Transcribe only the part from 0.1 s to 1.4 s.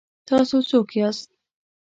ـ تاسو څوک یاست؟